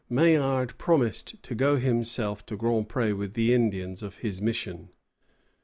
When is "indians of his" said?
3.53-4.41